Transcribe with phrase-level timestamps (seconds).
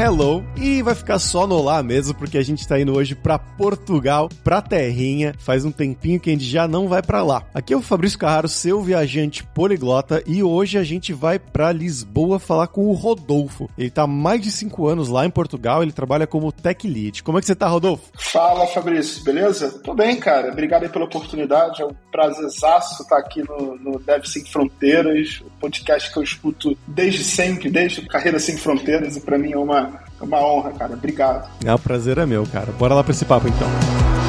[0.00, 3.38] hello e vai ficar só no lá mesmo, porque a gente tá indo hoje pra
[3.38, 5.34] Portugal, pra terrinha.
[5.38, 7.42] Faz um tempinho que a gente já não vai pra lá.
[7.52, 12.38] Aqui é o Fabrício Carraro, seu viajante poliglota, e hoje a gente vai pra Lisboa
[12.38, 13.68] falar com o Rodolfo.
[13.76, 17.22] Ele tá há mais de cinco anos lá em Portugal, ele trabalha como tech lead.
[17.22, 18.10] Como é que você tá, Rodolfo?
[18.14, 19.80] Fala, Fabrício, beleza?
[19.84, 20.50] Tô bem, cara.
[20.50, 21.82] Obrigado aí pela oportunidade.
[21.82, 26.76] É um prazerzaço estar aqui no, no Deve Sem Fronteiras, o podcast que eu escuto
[26.86, 29.89] desde sempre, desde Carreira Sem Fronteiras, e para mim é uma,
[30.20, 30.94] uma honra, cara.
[30.94, 31.48] Obrigado.
[31.64, 32.72] É, o prazer é meu, cara.
[32.72, 34.19] Bora lá pra esse papo então.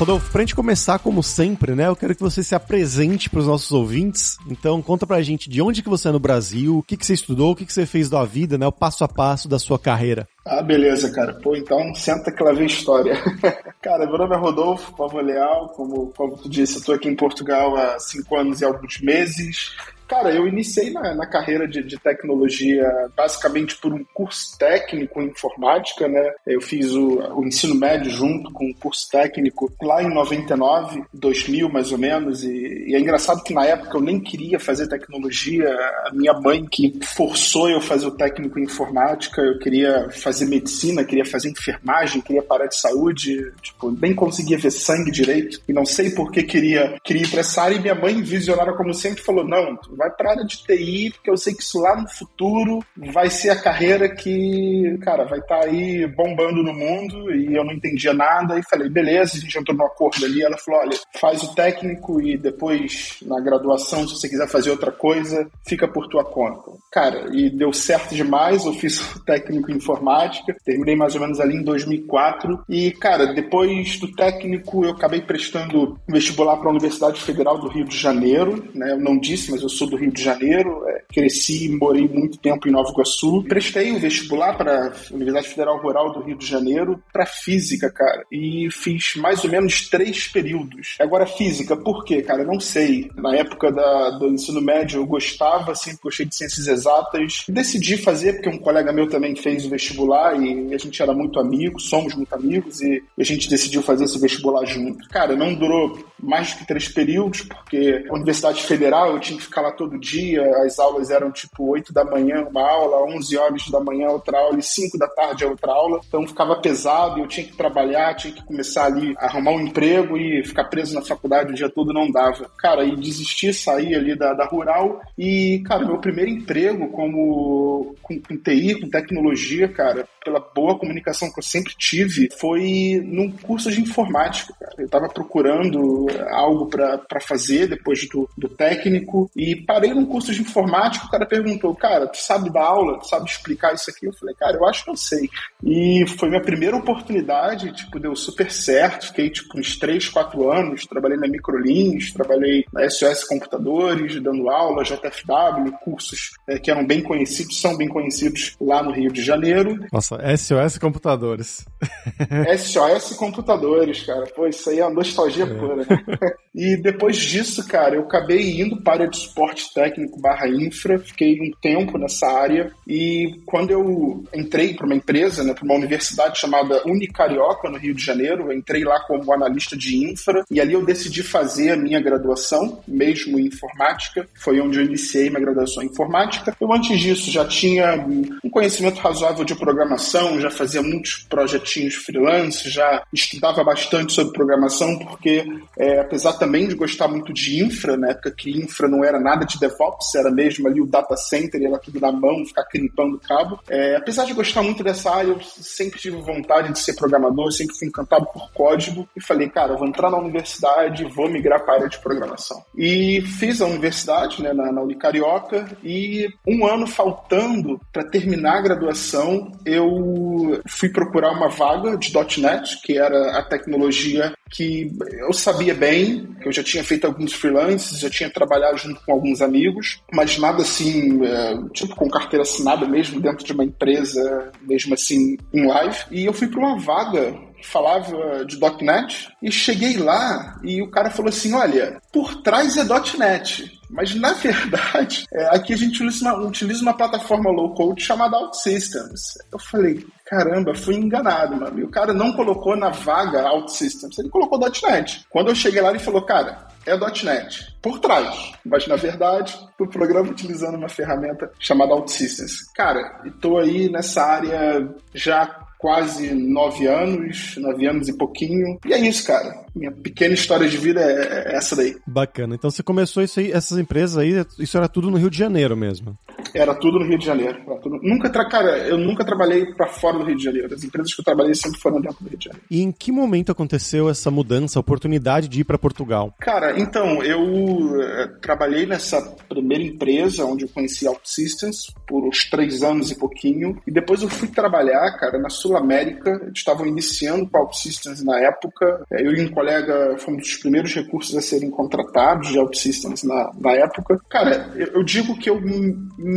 [0.00, 1.86] Rodolfo, pra gente começar como sempre, né?
[1.86, 4.38] Eu quero que você se apresente para os nossos ouvintes.
[4.48, 7.12] Então, conta pra gente de onde que você é no Brasil, o que que você
[7.12, 8.66] estudou, o que que você fez da vida, né?
[8.66, 10.26] O passo a passo da sua carreira.
[10.42, 11.34] Ah, beleza, cara.
[11.34, 13.14] Pô, então senta que lá vem história.
[13.82, 17.14] cara, meu nome é Rodolfo Pavo Leal, como, como tu disse, eu tô aqui em
[17.14, 19.76] Portugal há cinco anos e alguns meses.
[20.10, 22.84] Cara, eu iniciei na, na carreira de, de, tecnologia
[23.16, 26.32] basicamente por um curso técnico em informática, né?
[26.44, 31.68] Eu fiz o, o, ensino médio junto com o curso técnico lá em 99, 2000
[31.68, 35.68] mais ou menos, e, e, é engraçado que na época eu nem queria fazer tecnologia,
[36.06, 41.04] a minha mãe que forçou eu fazer o técnico em informática, eu queria fazer medicina,
[41.04, 45.86] queria fazer enfermagem, queria parar de saúde, tipo, nem conseguia ver sangue direito, e não
[45.86, 49.22] sei por que queria, queria ir pra essa área, e minha mãe, visionária como sempre,
[49.22, 52.08] falou, não, vai para a área de TI, porque eu sei que isso lá no
[52.08, 57.54] futuro vai ser a carreira que, cara, vai estar tá aí bombando no mundo e
[57.54, 60.80] eu não entendia nada e falei, beleza, a gente entrou no acordo ali, ela falou,
[60.80, 65.86] olha, faz o técnico e depois na graduação, se você quiser fazer outra coisa, fica
[65.86, 66.70] por tua conta.
[66.90, 71.40] Cara, e deu certo demais, eu fiz o técnico em informática, terminei mais ou menos
[71.40, 77.20] ali em 2004 e, cara, depois do técnico eu acabei prestando vestibular para a Universidade
[77.20, 78.92] Federal do Rio de Janeiro, né?
[78.92, 82.38] Eu não disse, mas eu sou do Rio de Janeiro, é, cresci e morei muito
[82.38, 83.44] tempo em Nova Iguaçu.
[83.48, 88.24] Prestei o vestibular para a Universidade Federal Rural do Rio de Janeiro para física, cara,
[88.30, 90.96] e fiz mais ou menos três períodos.
[91.00, 92.44] Agora, física, por quê, cara?
[92.44, 93.10] Não sei.
[93.16, 97.44] Na época da, do ensino médio eu gostava, sempre gostei de ciências exatas.
[97.48, 101.40] Decidi fazer porque um colega meu também fez o vestibular e a gente era muito
[101.40, 105.08] amigo, somos muito amigos e a gente decidiu fazer esse vestibular junto.
[105.08, 109.44] Cara, não durou mais do que três períodos, porque a Universidade Federal eu tinha que
[109.44, 113.68] ficar lá todo dia, as aulas eram tipo 8 da manhã uma aula, 11 horas
[113.70, 117.46] da manhã outra aula e 5 da tarde outra aula, então ficava pesado eu tinha
[117.46, 121.52] que trabalhar, tinha que começar ali a arrumar um emprego e ficar preso na faculdade
[121.52, 122.50] o dia todo não dava.
[122.58, 128.20] Cara, e desisti, saí ali da, da rural e, cara, meu primeiro emprego como com,
[128.20, 133.70] com TI, com tecnologia, cara, pela boa comunicação que eu sempre tive, foi num curso
[133.70, 134.74] de informática, cara.
[134.78, 140.40] Eu tava procurando algo para fazer depois do, do técnico e parei num curso de
[140.40, 142.98] informática, o cara perguntou, cara, tu sabe dar aula?
[142.98, 144.06] Tu sabe explicar isso aqui?
[144.06, 145.28] Eu falei, cara, eu acho que eu sei.
[145.64, 150.86] E foi minha primeira oportunidade, tipo, deu super certo, fiquei, tipo, uns 3, 4 anos,
[150.86, 157.02] trabalhei na Microlins, trabalhei na SOS Computadores, dando aula, JFW, cursos é, que eram bem
[157.02, 159.78] conhecidos, são bem conhecidos lá no Rio de Janeiro.
[159.92, 161.64] Nossa, SOS Computadores.
[162.58, 165.54] SOS Computadores, cara, pô, isso aí é uma nostalgia é.
[165.54, 165.86] pura, né?
[166.52, 170.98] E depois disso, cara, eu acabei indo para a área de suporte técnico barra infra,
[170.98, 175.74] fiquei um tempo nessa área e quando eu entrei para uma empresa, né, para uma
[175.74, 180.60] universidade chamada Unicarioca, no Rio de Janeiro, eu entrei lá como analista de infra e
[180.60, 185.40] ali eu decidi fazer a minha graduação, mesmo em informática, foi onde eu iniciei minha
[185.40, 186.56] graduação em informática.
[186.60, 188.04] Eu antes disso já tinha
[188.44, 194.98] um conhecimento razoável de programação, já fazia muitos projetinhos freelance, já estudava bastante sobre programação,
[194.98, 195.44] porque
[195.78, 199.39] é, apesar também de gostar muito de infra, na época que infra não era nada
[199.44, 203.60] de DevOps, era mesmo ali o data center, era tudo na mão, ficar crimpando cabo.
[203.68, 207.76] É, apesar de gostar muito dessa área, eu sempre tive vontade de ser programador, sempre
[207.76, 211.76] fui encantado por código e falei, cara, vou entrar na universidade, vou migrar para a
[211.78, 212.62] área de programação.
[212.76, 218.62] E fiz a universidade, né, na, na Unicarioca, e um ano faltando para terminar a
[218.62, 225.74] graduação, eu fui procurar uma vaga de .NET, que era a tecnologia que eu sabia
[225.74, 230.02] bem, que eu já tinha feito alguns freelances, já tinha trabalhado junto com alguns amigos,
[230.12, 235.36] mas nada assim, é, tipo com carteira assinada mesmo, dentro de uma empresa, mesmo assim,
[235.52, 235.98] em live.
[236.10, 240.90] E eu fui para uma vaga que falava de .NET e cheguei lá e o
[240.90, 242.84] cara falou assim, olha, por trás é
[243.18, 243.78] .NET.
[243.90, 249.34] Mas, na verdade, é, aqui a gente utiliza uma, utiliza uma plataforma low-code chamada OutSystems.
[249.52, 251.78] Eu falei, caramba, fui enganado, mano.
[251.78, 255.26] E o cara não colocou na vaga OutSystems, ele colocou .NET.
[255.28, 258.52] Quando eu cheguei lá, ele falou, cara, é .NET, por trás.
[258.64, 262.72] Mas, na verdade, o programa utilizando uma ferramenta chamada OutSystems.
[262.74, 268.78] Cara, estou aí nessa área já quase nove anos, nove anos e pouquinho.
[268.84, 269.64] E é isso, cara.
[269.74, 271.96] Minha pequena história de vida é, é essa daí.
[272.06, 272.54] Bacana.
[272.54, 275.76] Então você começou isso aí, essas empresas aí, isso era tudo no Rio de Janeiro
[275.76, 276.16] mesmo?
[276.54, 277.58] Era tudo no Rio de Janeiro.
[277.82, 277.98] Tudo...
[278.02, 278.48] Nunca, tra...
[278.48, 280.74] cara, eu nunca trabalhei para fora do Rio de Janeiro.
[280.74, 282.66] As empresas que eu trabalhei sempre foram dentro do Rio de Janeiro.
[282.70, 286.34] E em que momento aconteceu essa mudança, a oportunidade de ir para Portugal?
[286.40, 292.82] Cara, então, eu uh, trabalhei nessa primeira empresa onde eu conheci OutSystems por uns três
[292.82, 293.80] anos e pouquinho.
[293.86, 299.04] E depois eu fui trabalhar, cara, na Sul América, estavam iniciando com OutSystems na época.
[299.12, 303.50] É, eu e um colega fomos dos primeiros recursos a serem contratados de OutSystems na,
[303.58, 304.18] na época.
[304.28, 305.60] Cara, eu, eu digo que eu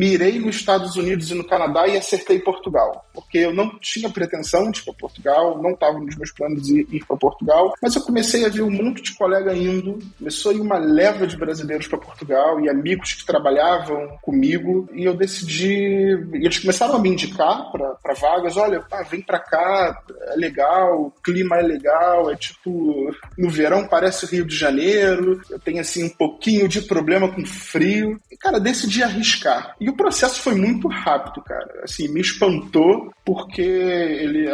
[0.04, 4.70] mirei nos Estados Unidos e no Canadá e acertei Portugal, porque eu não tinha pretensão
[4.70, 8.02] de ir para Portugal, não estava nos meus planos de ir para Portugal, mas eu
[8.02, 11.88] comecei a ver um monte de colega indo, começou a ir uma leva de brasileiros
[11.88, 17.72] para Portugal e amigos que trabalhavam comigo, e eu decidi, eles começaram a me indicar
[17.72, 23.50] para vagas, olha, vem para cá, é legal, o clima é legal, é tipo, no
[23.50, 28.20] verão parece o Rio de Janeiro, eu tenho assim um pouquinho de problema com frio.
[28.32, 29.76] E, cara, decidi arriscar.
[29.84, 31.82] E o processo foi muito rápido, cara.
[31.84, 34.48] Assim, me espantou porque ele,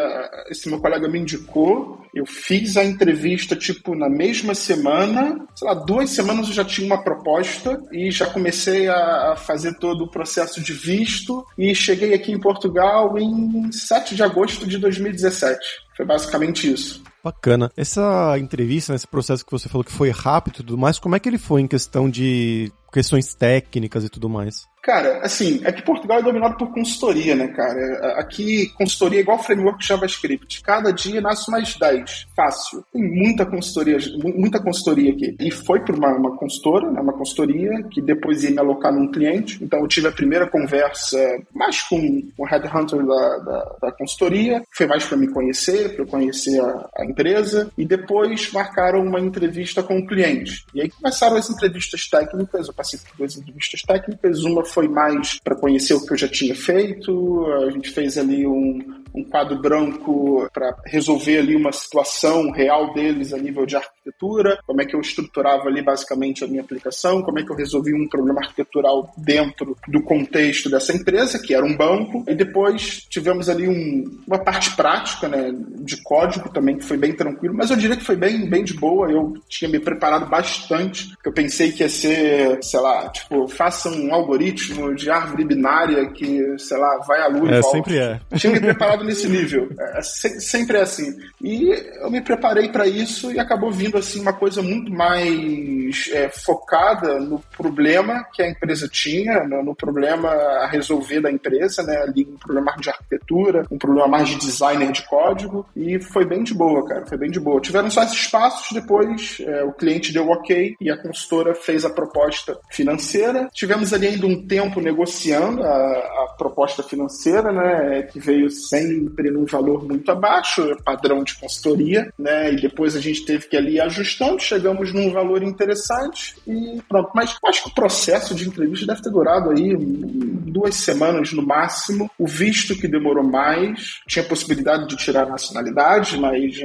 [0.49, 5.75] esse meu colega me indicou, eu fiz a entrevista, tipo, na mesma semana, sei lá,
[5.75, 10.63] duas semanas eu já tinha uma proposta e já comecei a fazer todo o processo
[10.63, 15.59] de visto e cheguei aqui em Portugal em 7 de agosto de 2017.
[15.95, 17.03] Foi basicamente isso.
[17.29, 17.71] Bacana.
[17.77, 21.19] Essa entrevista, esse processo que você falou que foi rápido e tudo mais, como é
[21.19, 24.67] que ele foi em questão de questões técnicas e tudo mais?
[24.81, 28.19] Cara, assim, é que Portugal é dominado por consultoria, né, cara?
[28.19, 30.63] Aqui, consultoria é igual framework JavaScript.
[30.63, 32.27] Cada dia nasce mais 10.
[32.35, 32.83] Fácil.
[32.93, 33.97] Tem muita consultoria,
[34.35, 35.35] muita consultoria aqui.
[35.39, 39.11] E foi por uma, uma consultora, né, uma consultoria, que depois ia me alocar num
[39.11, 39.61] cliente.
[39.61, 41.19] Então eu tive a primeira conversa
[41.53, 44.63] mais com o headhunter da, da, da consultoria.
[44.71, 47.69] Foi mais para me conhecer, para eu conhecer a, a empresa.
[47.77, 50.65] E depois marcaram uma entrevista com o cliente.
[50.73, 52.67] E aí começaram as entrevistas técnicas.
[52.67, 54.43] Eu passei por duas entrevistas técnicas.
[54.43, 57.45] Uma foi mais para conhecer o que eu já tinha feito.
[57.67, 63.33] A gente fez ali um, um quadro branco para resolver ali uma situação real deles
[63.33, 67.39] a nível de arquitetura, como é que eu estruturava ali basicamente a minha aplicação, como
[67.39, 71.75] é que eu resolvi um problema arquitetural dentro do contexto dessa empresa, que era um
[71.75, 76.97] banco, e depois tivemos ali um, uma parte prática, né, de código também, que foi
[76.97, 80.29] bem tranquilo, mas eu diria que foi bem, bem de boa, eu tinha me preparado
[80.29, 86.09] bastante, eu pensei que ia ser, sei lá, tipo, faça um algoritmo de árvore binária
[86.11, 87.77] que, sei lá, vai à lua é, e volta.
[87.77, 88.19] sempre é.
[88.35, 91.17] Tinha me preparado nesse nível, é, sempre é assim.
[91.41, 91.69] E
[92.01, 97.19] eu me preparei para isso e acabou vindo assim uma coisa muito mais é, focada
[97.19, 101.97] no problema que a empresa tinha, no, no, problema a resolver da empresa, né?
[101.97, 106.43] Ali um problema de arquitetura, um problema mais de designer de código e foi bem
[106.43, 107.61] de boa, cara, foi bem de boa.
[107.61, 111.89] Tiveram só esses passos, depois é, o cliente deu ok e a consultora fez a
[111.89, 113.49] proposta financeira.
[113.53, 118.03] Tivemos ali ainda um tempo negociando a, a proposta financeira, né?
[118.03, 118.49] Que veio
[118.89, 122.53] sempre num valor muito abaixo, padrão de consultoria, né?
[122.53, 127.11] E depois a gente teve que ali ajustando, chegamos num valor interessante e pronto.
[127.13, 132.09] Mas acho que o processo de entrevista deve ter durado aí duas semanas no máximo.
[132.17, 136.59] O visto que demorou mais, tinha possibilidade de tirar a nacionalidade, mas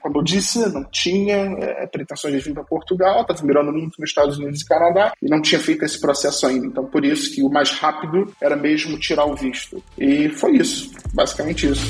[0.00, 4.10] como eu disse, não tinha é, pretensões de vir para Portugal, estava mirando muito nos
[4.10, 6.66] Estados Unidos e Canadá e não tinha feito esse processo ainda.
[6.66, 9.82] Então por isso que o mais rápido era mesmo tirar o visto.
[9.98, 11.86] E foi isso, basicamente isso.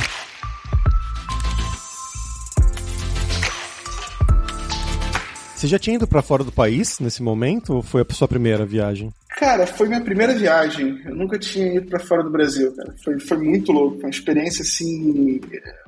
[5.63, 8.67] Você já tinha ido para fora do país nesse momento ou foi a sua primeira
[8.67, 9.13] viagem?
[9.29, 11.01] Cara, foi minha primeira viagem.
[11.05, 12.93] Eu nunca tinha ido para fora do Brasil, cara.
[13.05, 15.41] Foi, foi muito louco, foi uma experiência assim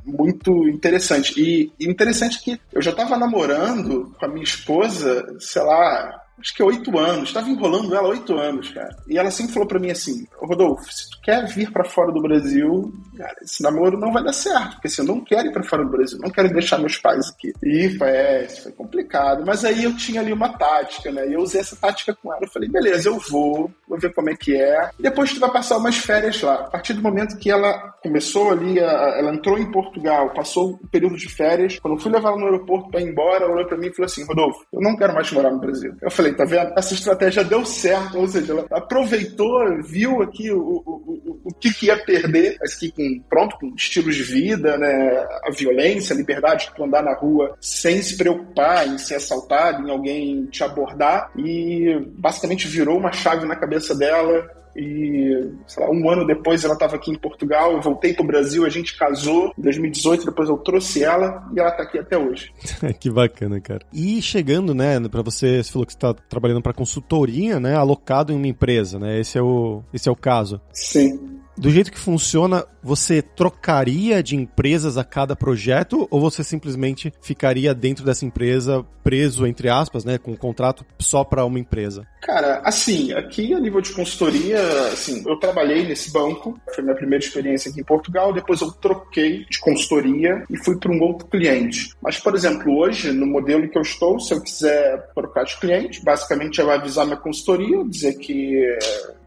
[0.05, 1.35] muito interessante.
[1.37, 6.55] E, e interessante que eu já estava namorando com a minha esposa, sei lá, acho
[6.55, 7.29] que oito anos.
[7.29, 8.95] Estava enrolando ela oito anos, cara.
[9.09, 12.23] E ela sempre falou para mim assim: Rodolfo, se tu quer vir para fora do
[12.23, 15.63] Brasil, cara, esse namoro não vai dar certo, porque assim, eu não quero ir para
[15.63, 17.53] fora do Brasil, não quero deixar meus pais aqui.
[17.63, 19.45] E foi, é, foi complicado.
[19.47, 21.29] Mas aí eu tinha ali uma tática, né?
[21.29, 22.45] E eu usei essa tática com ela.
[22.45, 24.91] Eu falei, beleza, eu vou, vou ver como é que é.
[24.99, 26.55] Depois tu vai passar umas férias lá.
[26.55, 31.17] A partir do momento que ela começou ali, ela entrou em Portugal, passou o período
[31.17, 31.79] de férias.
[31.79, 33.95] Quando eu fui levar ela no aeroporto para ir embora, ela olhou para mim e
[33.95, 35.95] falou assim: Rodolfo, eu não quero mais morar no Brasil.
[36.03, 36.73] Eu falei, tá vendo?
[36.77, 38.19] Essa estratégia deu certo.
[38.19, 42.75] Ou seja, ela aproveitou, viu aqui o, o, o, o que, que ia perder, mas
[42.75, 45.27] que com, pronto, com estilos de vida, né?
[45.45, 49.91] A violência, a liberdade de andar na rua sem se preocupar em ser assaltado, em
[49.91, 51.31] alguém te abordar.
[51.37, 56.75] E basicamente virou uma chave na cabeça dela e, sei lá, um ano depois ela
[56.75, 60.57] estava aqui em Portugal, eu voltei pro Brasil, a gente casou em 2018, depois eu
[60.59, 62.53] trouxe ela e ela está aqui até hoje.
[62.99, 63.85] que bacana, cara.
[63.93, 68.37] E chegando, né, para você, você falou que está trabalhando para consultoria, né, alocado em
[68.37, 69.21] uma empresa, né?
[69.21, 70.61] Esse é o esse é o caso.
[70.73, 77.13] Sim do jeito que funciona, você trocaria de empresas a cada projeto ou você simplesmente
[77.23, 82.07] ficaria dentro dessa empresa preso, entre aspas, né, com um contrato só para uma empresa?
[82.23, 87.23] Cara, assim, aqui a nível de consultoria, assim, eu trabalhei nesse banco, foi minha primeira
[87.23, 91.91] experiência aqui em Portugal, depois eu troquei de consultoria e fui para um outro cliente.
[92.03, 96.03] Mas, por exemplo, hoje, no modelo que eu estou, se eu quiser trocar de cliente,
[96.03, 98.65] basicamente eu vou avisar minha consultoria, dizer que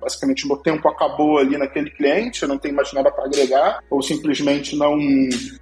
[0.02, 3.47] basicamente o meu tempo acabou ali naquele cliente, eu não tenho mais nada para agregar,
[3.90, 4.98] ou simplesmente não,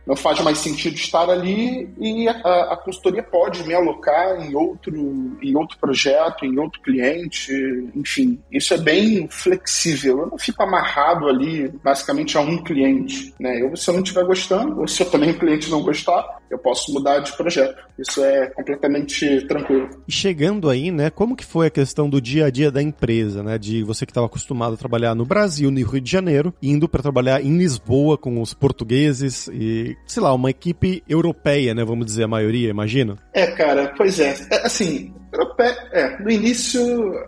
[0.05, 5.37] não faz mais sentido estar ali, e a, a consultoria pode me alocar em outro,
[5.41, 7.51] em outro projeto, em outro cliente,
[7.95, 13.61] enfim, isso é bem flexível, eu não fico amarrado ali basicamente a um cliente, né?
[13.61, 16.57] Eu, se eu não estiver gostando, ou se eu também o cliente não gostar, eu
[16.57, 17.83] posso mudar de projeto.
[17.97, 19.89] Isso é completamente tranquilo.
[20.07, 23.41] E chegando aí, né, como que foi a questão do dia a dia da empresa,
[23.41, 26.87] né, de você que estava acostumado a trabalhar no Brasil, no Rio de Janeiro, indo
[26.87, 27.74] para trabalhar em Lisboa
[28.17, 33.17] com os portugueses e, sei lá, uma equipe europeia, né, vamos dizer a maioria, imagino?
[33.33, 34.35] É, cara, pois é.
[34.51, 36.81] é assim, europeia, é, no início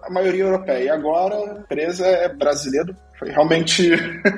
[0.03, 3.91] a maioria europeia, agora a empresa é brasileira, foi realmente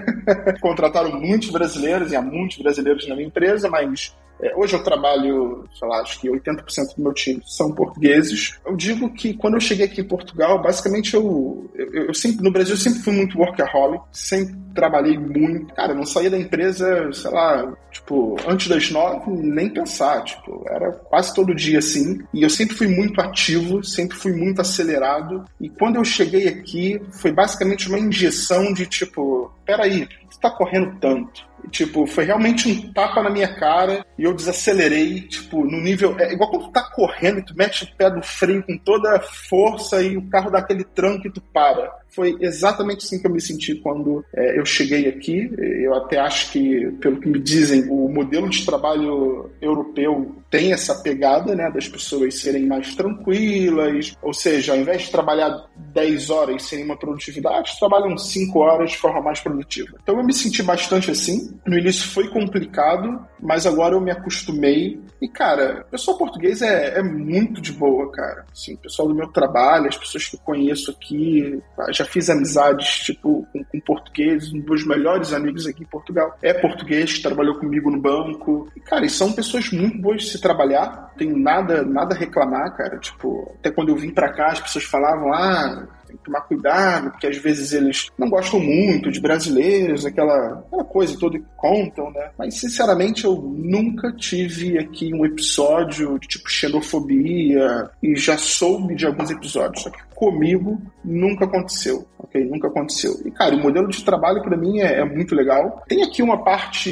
[0.62, 5.65] contrataram muitos brasileiros e há muitos brasileiros na minha empresa, mas é, hoje eu trabalho,
[5.77, 8.58] sei lá, acho que 80% do meu time são portugueses.
[8.65, 12.51] Eu digo que quando eu cheguei aqui em Portugal, basicamente eu, eu, eu sempre, no
[12.51, 15.74] Brasil eu sempre fui muito workaholic, sempre trabalhei muito.
[15.74, 20.63] Cara, eu não saía da empresa, sei lá, tipo, antes das nove, nem pensar, tipo,
[20.67, 22.19] era quase todo dia assim.
[22.34, 25.43] E eu sempre fui muito ativo, sempre fui muito acelerado.
[25.60, 30.98] E quando eu cheguei aqui, foi basicamente uma injeção de tipo, peraí, tu tá correndo
[31.00, 31.49] tanto?
[31.70, 36.16] Tipo, foi realmente um tapa na minha cara e eu desacelerei, tipo, no nível.
[36.20, 39.16] É igual quando tu tá correndo e tu mete o pé do freio com toda
[39.16, 42.00] a força e o carro dá aquele tranco e tu para.
[42.10, 45.51] Foi exatamente assim que eu me senti quando é, eu cheguei aqui.
[45.58, 50.96] Eu até acho que, pelo que me dizem, o modelo de trabalho europeu tem essa
[50.96, 56.63] pegada, né, das pessoas serem mais tranquilas, ou seja, ao invés de trabalhar 10 horas
[56.63, 59.98] sem uma produtividade, trabalham 5 horas de forma mais produtiva.
[60.01, 61.49] Então eu me senti bastante assim.
[61.65, 65.00] No início foi complicado, mas agora eu me acostumei.
[65.22, 68.46] E, cara, o pessoal português é, é muito de boa, cara.
[68.51, 73.00] Assim, o pessoal do meu trabalho, as pessoas que eu conheço aqui, já fiz amizades,
[73.00, 77.91] tipo, com, com portugueses, um dos melhores amigos aqui em Portugal é português, trabalhou comigo
[77.91, 78.68] no banco.
[78.75, 82.75] E, cara, e são pessoas muito boas de se trabalhar, tenho nada, nada a reclamar,
[82.75, 82.98] cara.
[83.00, 87.12] Tipo, até quando eu vim pra cá, as pessoas falavam, ah, tem que tomar cuidado,
[87.12, 92.12] porque às vezes eles não gostam muito de brasileiros, aquela, aquela coisa toda que contam,
[92.12, 92.32] né?
[92.38, 99.06] Mas, sinceramente, eu nunca tive aqui um episódio de tipo xenofobia e já soube de
[99.06, 102.44] alguns episódios, só que comigo nunca aconteceu, ok?
[102.46, 103.13] Nunca aconteceu.
[103.24, 105.84] E, cara, o modelo de trabalho para mim é, é muito legal.
[105.88, 106.92] Tem aqui uma parte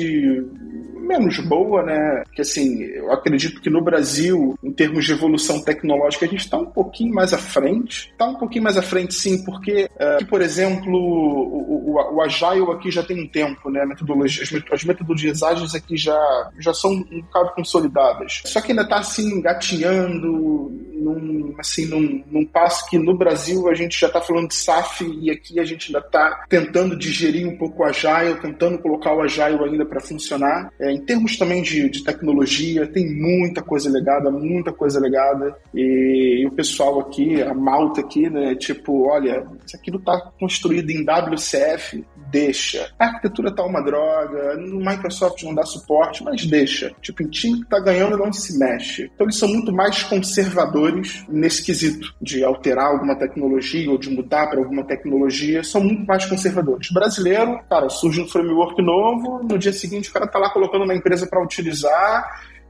[1.07, 2.23] menos boa, né?
[2.33, 6.57] Que assim, eu acredito que no Brasil, em termos de evolução tecnológica, a gente está
[6.57, 8.09] um pouquinho mais à frente.
[8.11, 12.71] Está um pouquinho mais à frente, sim, porque, uh, por exemplo, o, o, o, Agile
[12.71, 13.85] aqui já tem um tempo, né?
[13.85, 16.19] Metodologia, as metodologias ágeis aqui já,
[16.59, 18.41] já são um bocado consolidadas.
[18.45, 23.73] Só que ainda está assim, engatinhando, num, assim, num, num passo que no Brasil a
[23.73, 27.57] gente já está falando de SAF e aqui a gente ainda está tentando digerir um
[27.57, 30.71] pouco o Agile, tentando colocar o Agile ainda para funcionar.
[30.79, 35.55] É, em termos também de, de, tecnologia, tem muita coisa legada, muita coisa legada.
[35.73, 40.19] E, e, o pessoal aqui, a malta aqui, né, tipo, olha, isso aqui não está
[40.39, 42.89] construído em WCF, deixa.
[42.99, 46.91] A arquitetura tá uma droga, no Microsoft não dá suporte, mas deixa.
[47.01, 49.09] Tipo, em time que tá ganhando não se mexe.
[49.13, 54.47] Então eles são muito mais conservadores nesse quesito de alterar alguma tecnologia ou de mudar
[54.47, 56.91] para alguma tecnologia, são muito mais conservadores.
[56.91, 60.95] Brasileiro, cara, surge um framework novo, no dia seguinte o cara tá lá colocando na
[60.95, 62.27] empresa para utilizar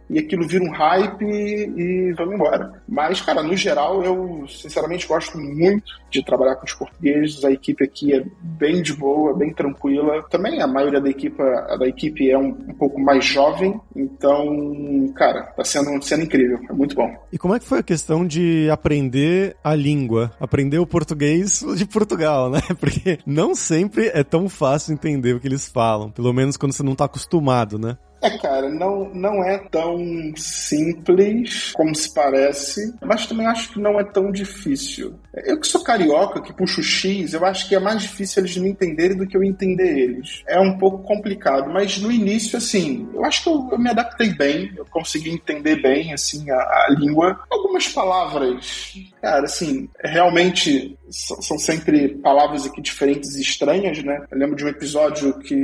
[0.09, 2.81] e aquilo vira um hype e, vamos embora.
[2.87, 7.43] Mas, cara, no geral, eu sinceramente gosto muito de trabalhar com os portugueses.
[7.43, 10.23] A equipe aqui é bem de boa, bem tranquila.
[10.29, 15.43] Também a maioria da equipe, da equipe é um, um pouco mais jovem, então, cara,
[15.43, 17.13] tá sendo, sendo incrível, é muito bom.
[17.31, 21.85] E como é que foi a questão de aprender a língua, aprender o português de
[21.85, 22.61] Portugal, né?
[22.79, 26.83] Porque não sempre é tão fácil entender o que eles falam, pelo menos quando você
[26.83, 27.97] não tá acostumado, né?
[28.21, 29.97] É, cara, não, não é tão
[30.35, 35.19] simples como se parece, mas também acho que não é tão difícil.
[35.33, 38.69] Eu que sou carioca, que puxo X, eu acho que é mais difícil eles me
[38.69, 40.43] entenderem do que eu entender eles.
[40.47, 44.33] É um pouco complicado, mas no início, assim, eu acho que eu, eu me adaptei
[44.33, 47.39] bem, eu consegui entender bem, assim, a, a língua.
[47.51, 54.25] Algumas palavras, cara, assim, realmente são sempre palavras aqui diferentes e estranhas, né?
[54.29, 55.55] Eu lembro de um episódio que,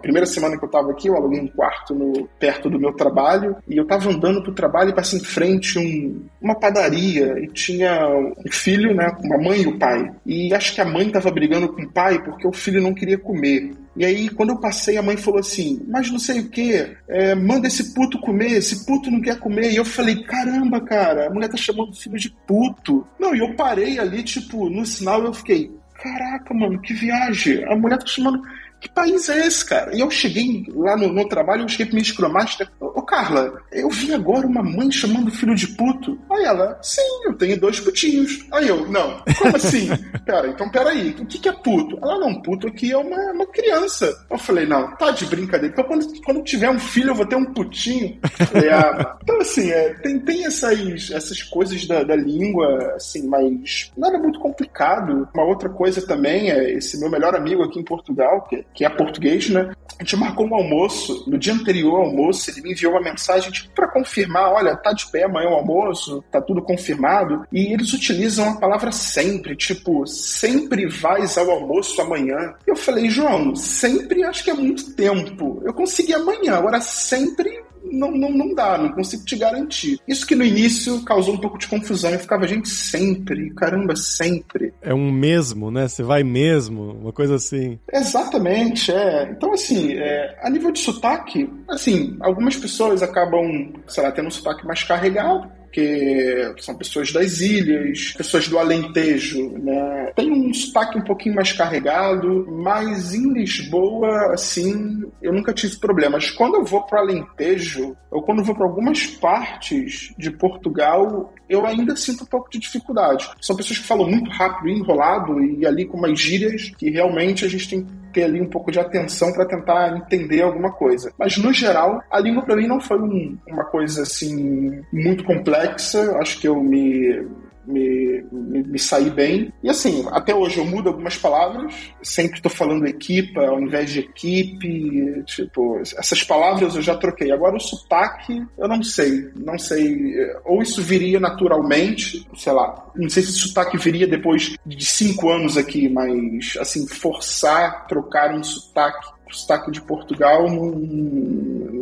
[0.00, 3.56] primeira semana que eu tava aqui, eu aluguei um quarto no, perto do meu trabalho
[3.68, 8.06] e eu tava andando pro trabalho e passei em frente um, uma padaria e tinha
[8.08, 9.10] um filho, né?
[9.22, 10.10] Com a mãe e o pai.
[10.26, 13.18] E acho que a mãe tava brigando com o pai porque o filho não queria
[13.18, 13.72] comer.
[13.94, 17.34] E aí, quando eu passei, a mãe falou assim: Mas não sei o que, é,
[17.34, 19.70] manda esse puto comer, esse puto não quer comer.
[19.70, 23.06] E eu falei: Caramba, cara, a mulher tá chamando o filho de puto.
[23.18, 25.70] Não, e eu parei ali, tipo, no sinal eu fiquei:
[26.02, 27.64] Caraca, mano, que viagem.
[27.64, 28.42] A mulher tá chamando
[28.82, 29.94] que país é esse, cara?
[29.94, 33.88] E eu cheguei lá no, no trabalho, eu cheguei pro minha escromaster, ô Carla, eu
[33.88, 36.18] vi agora uma mãe chamando o filho de puto.
[36.28, 38.44] Aí ela, sim, eu tenho dois putinhos.
[38.52, 39.88] Aí eu, não, como assim?
[40.26, 41.96] Pera, então peraí, o que, que é puto?
[42.02, 44.12] Ela, não, puto aqui é uma, uma criança.
[44.28, 45.72] Eu falei, não, tá de brincadeira.
[45.72, 48.18] Então quando, quando tiver um filho, eu vou ter um putinho.
[48.50, 53.92] falei, ah, então assim, é, tem, tem essas, essas coisas da, da língua, assim, mas
[53.96, 55.28] nada muito complicado.
[55.32, 58.88] Uma outra coisa também é esse meu melhor amigo aqui em Portugal, que que é
[58.88, 59.72] português, né?
[59.98, 63.50] A gente marcou um almoço, no dia anterior ao almoço, ele me enviou uma mensagem
[63.52, 67.46] tipo, para confirmar: olha, tá de pé amanhã o almoço, tá tudo confirmado.
[67.52, 72.54] E eles utilizam a palavra sempre, tipo, sempre vais ao almoço amanhã.
[72.66, 75.62] Eu falei, João, sempre acho que é muito tempo.
[75.64, 79.98] Eu consegui amanhã, agora sempre não, não, não dá, não consigo te garantir.
[80.06, 82.10] Isso que no início causou um pouco de confusão.
[82.10, 84.72] Eu ficava, gente, sempre, caramba, sempre.
[84.82, 85.88] É um mesmo, né?
[85.88, 87.78] Você vai mesmo, uma coisa assim.
[87.92, 89.30] Exatamente, é.
[89.30, 94.30] Então, assim, é, a nível de sotaque, assim, algumas pessoas acabam, sei lá, tendo um
[94.30, 100.12] sotaque mais carregado porque são pessoas das ilhas, pessoas do Alentejo, né?
[100.14, 106.30] Tem um sotaque um pouquinho mais carregado, mas em Lisboa, assim, eu nunca tive problemas.
[106.30, 111.66] Quando eu vou para Alentejo, ou quando eu vou para algumas partes de Portugal, eu
[111.66, 113.30] ainda sinto um pouco de dificuldade.
[113.40, 117.48] São pessoas que falam muito rápido, enrolado, e ali com umas gírias que realmente a
[117.48, 121.12] gente tem que ter ali um pouco de atenção para tentar entender alguma coisa.
[121.18, 126.16] Mas no geral, a língua para mim não foi um, uma coisa assim muito complexa.
[126.18, 127.26] Acho que eu me
[127.66, 129.52] me, me, me sair bem.
[129.62, 134.00] E assim, até hoje eu mudo algumas palavras, sempre estou falando equipa ao invés de
[134.00, 137.32] equipe, tipo, essas palavras eu já troquei.
[137.32, 143.08] Agora o sotaque, eu não sei, não sei, ou isso viria naturalmente, sei lá, não
[143.08, 148.42] sei se o sotaque viria depois de cinco anos aqui, mas assim, forçar, trocar um
[148.42, 150.70] sotaque sotaque de Portugal, não,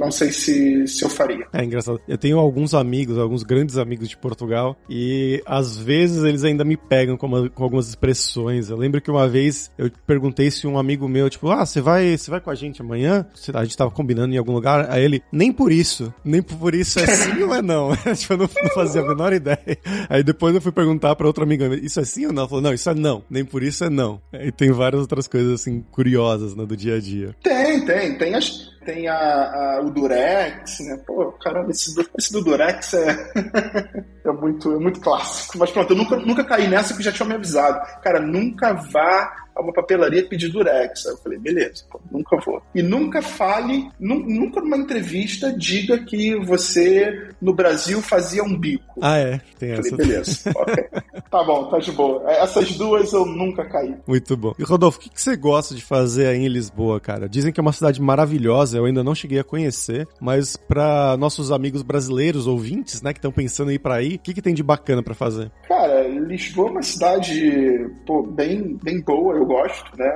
[0.00, 1.46] não sei se, se eu faria.
[1.52, 2.00] É engraçado.
[2.08, 6.76] Eu tenho alguns amigos, alguns grandes amigos de Portugal, e às vezes eles ainda me
[6.76, 8.70] pegam com, uma, com algumas expressões.
[8.70, 12.16] Eu lembro que uma vez eu perguntei se um amigo meu, tipo, ah, você vai,
[12.16, 13.26] você vai com a gente amanhã?
[13.54, 14.90] A gente tava combinando em algum lugar.
[14.90, 17.94] Aí ele, nem por isso, nem por isso é sim ou é não?
[18.16, 19.78] tipo, eu não, não, fazia a menor ideia.
[20.08, 22.42] Aí depois eu fui perguntar pra outra amiga, isso é sim ou não?
[22.42, 24.20] Ela falou, não, isso é não, nem por isso é não.
[24.32, 27.34] E tem várias outras coisas assim curiosas né, do dia a dia.
[27.42, 28.18] Tem, tem.
[28.18, 31.00] Tem, as, tem a, a, o Durex, né?
[31.07, 33.33] Pô, caramba, esse, esse do Durex é,
[34.24, 35.59] é, muito, é muito clássico.
[35.59, 37.81] Mas pronto, eu nunca, nunca caí nessa que já tinha me avisado.
[38.03, 41.06] Cara, nunca vá a uma papelaria pedir Durex.
[41.06, 42.62] Aí eu falei, beleza, pô, nunca vou.
[42.74, 48.98] E nunca fale, nunca numa entrevista diga que você no Brasil fazia um bico.
[49.00, 49.40] Ah, é?
[49.58, 49.96] Tem falei, essa.
[49.96, 50.84] beleza, ok.
[51.30, 52.28] Tá bom, tá de boa.
[52.28, 53.94] É, essas duas eu nunca caí.
[54.04, 54.52] Muito bom.
[54.58, 57.28] E Rodolfo, o que, que você gosta de fazer aí em Lisboa, cara?
[57.28, 61.52] Dizem que é uma cidade maravilhosa, eu ainda não cheguei a conhecer, mas para nossos
[61.52, 64.54] amigos brasileiros, ouvintes, né, que estão pensando em ir pra aí, o que, que tem
[64.54, 65.52] de bacana para fazer?
[65.68, 70.09] Cara, Lisboa é uma cidade pô, bem, bem boa, eu gosto, né?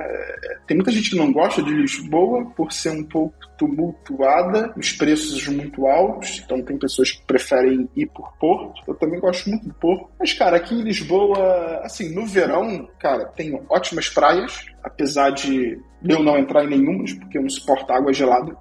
[0.67, 5.47] Tem muita gente que não gosta de Lisboa por ser um pouco tumultuada, os preços
[5.47, 8.81] muito altos, então tem pessoas que preferem ir por Porto.
[8.87, 10.09] Eu também gosto muito do Porto.
[10.19, 16.21] Mas, cara, aqui em Lisboa, assim, no verão, cara, tem ótimas praias, apesar de eu
[16.21, 18.55] não entrar em nenhuma, porque eu não suporto água gelada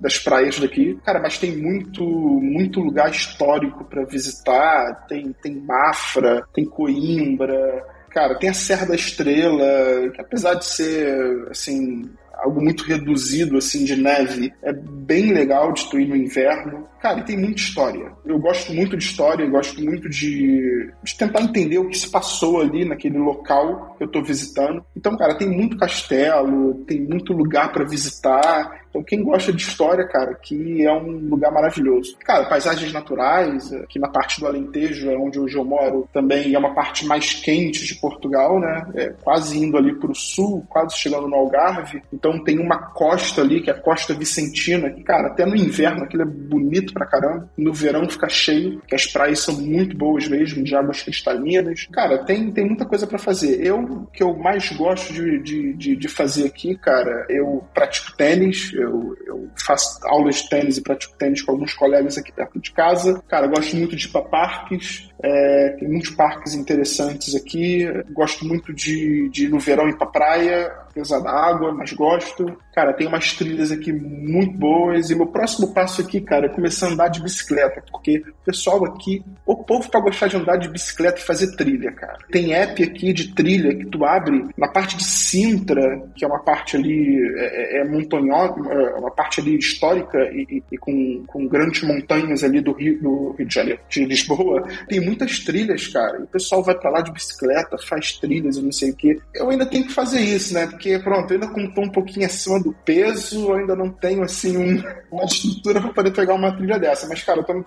[0.00, 0.98] das praias daqui.
[1.04, 5.06] Cara, mas tem muito, muito lugar histórico para visitar.
[5.08, 7.84] Tem, tem Mafra, tem Coimbra.
[8.12, 12.10] Cara, tem a Serra da Estrela, que apesar de ser, assim,
[12.42, 14.52] algo muito reduzido assim de neve.
[14.62, 16.88] É bem legal de tu ir no inverno.
[17.00, 18.12] Cara, e tem muita história.
[18.24, 22.60] Eu gosto muito de história, gosto muito de, de tentar entender o que se passou
[22.60, 24.84] ali naquele local que eu tô visitando.
[24.96, 28.81] Então, cara, tem muito castelo, tem muito lugar para visitar.
[28.92, 32.14] Então, quem gosta de história, cara, que é um lugar maravilhoso.
[32.18, 36.58] Cara, paisagens naturais, aqui na parte do Alentejo, é onde hoje eu moro, também é
[36.58, 38.86] uma parte mais quente de Portugal, né?
[38.94, 42.02] É quase indo ali para o sul, quase chegando no Algarve.
[42.12, 46.04] Então, tem uma costa ali, que é a Costa Vicentina, que, cara, até no inverno
[46.04, 47.48] aquilo é bonito pra caramba.
[47.56, 51.88] No verão fica cheio, que as praias são muito boas mesmo, de águas cristalinas.
[51.90, 53.66] Cara, tem, tem muita coisa para fazer.
[53.66, 58.72] Eu, que eu mais gosto de, de, de, de fazer aqui, cara, eu pratico tênis,
[58.82, 62.72] eu, eu faço aulas de tênis e pratico tênis com alguns colegas aqui perto de
[62.72, 63.22] casa.
[63.28, 65.08] Cara, gosto muito de ir para parques.
[65.22, 67.86] É, tem muitos parques interessantes aqui.
[68.12, 72.56] Gosto muito de, de ir no verão ir pra praia, apesar da água, mas gosto.
[72.74, 75.10] Cara, tem umas trilhas aqui muito boas.
[75.10, 77.82] E meu próximo passo aqui, cara, é começar a andar de bicicleta.
[77.90, 81.92] Porque o pessoal aqui, o povo pra gostar de andar de bicicleta e fazer trilha,
[81.92, 82.18] cara.
[82.30, 86.42] Tem app aqui de trilha que tu abre na parte de Sintra, que é uma
[86.42, 91.46] parte ali é, é, é montanhosa, é uma parte ali histórica e, e, com, com
[91.46, 94.66] grandes montanhas ali do Rio, do Rio de Janeiro, de Lisboa.
[94.88, 96.18] Tem muitas trilhas, cara.
[96.18, 99.18] E o pessoal vai para lá de bicicleta, faz trilhas e não sei o quê.
[99.34, 100.66] Eu ainda tenho que fazer isso, né?
[100.66, 104.82] Porque, pronto, eu ainda como um pouquinho acima do peso, ainda não tenho, assim, um,
[105.10, 107.06] uma estrutura para poder pegar uma trilha dessa.
[107.08, 107.62] Mas, cara, eu tô me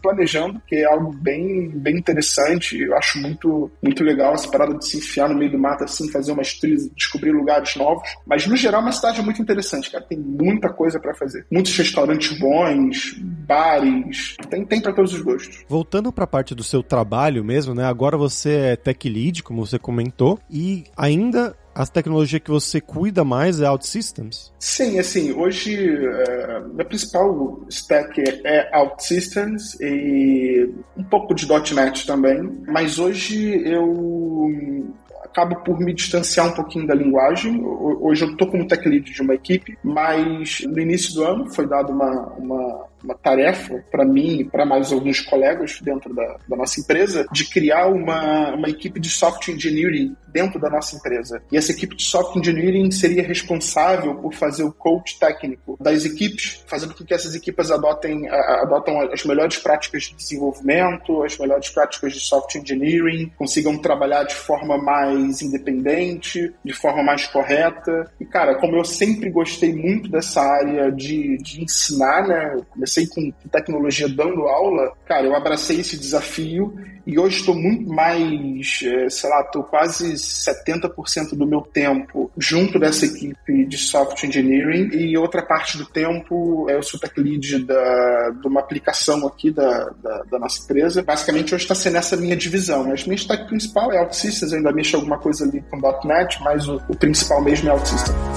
[0.00, 2.80] planejando, que é algo bem, bem interessante.
[2.80, 6.10] Eu acho muito, muito legal essa parada de se enfiar no meio do mato, assim,
[6.10, 8.08] fazer umas trilhas, descobrir lugares novos.
[8.26, 10.04] Mas, no geral, é uma cidade muito interessante, cara.
[10.04, 11.46] Tem muita coisa para fazer.
[11.50, 15.64] Muitos restaurantes bons, bares, tem, tem para todos os gostos.
[15.68, 17.84] Voltando para a parte do seu trabalho mesmo, né?
[17.84, 23.22] Agora você é tech lead, como você comentou, e ainda a tecnologia que você cuida
[23.22, 24.52] mais é OutSystems?
[24.58, 32.42] Sim, assim, hoje uh, minha principal stack é OutSystems e um pouco de .NET também,
[32.66, 34.92] mas hoje eu
[35.30, 37.62] acabo por me distanciar um pouquinho da linguagem.
[37.64, 41.66] Hoje eu estou como tech lead de uma equipe, mas no início do ano foi
[41.66, 46.56] dado uma, uma uma tarefa para mim e para mais alguns colegas dentro da, da,
[46.56, 51.42] nossa empresa de criar uma, uma equipe de software engineering dentro da nossa empresa.
[51.50, 56.62] E essa equipe de software engineering seria responsável por fazer o coach técnico das equipes,
[56.66, 62.12] fazendo com que essas equipes adotem, adotam as melhores práticas de desenvolvimento, as melhores práticas
[62.12, 68.10] de software engineering, consigam trabalhar de forma mais independente, de forma mais correta.
[68.20, 72.56] E, cara, como eu sempre gostei muito dessa área de, de ensinar, né?
[72.88, 76.74] Comecei com tecnologia dando aula, cara, eu abracei esse desafio
[77.06, 82.78] e hoje estou muito mais, é, sei lá, estou quase 70% do meu tempo junto
[82.78, 88.30] dessa equipe de software engineering e outra parte do tempo eu sou tech lead da,
[88.40, 91.02] de uma aplicação aqui da, da, da nossa empresa.
[91.02, 94.96] Basicamente hoje está sendo essa minha divisão, mas minha stack principal é OutSystems, ainda mexo
[94.96, 98.27] alguma coisa ali com .NET, mas o, o principal mesmo é OutSystems.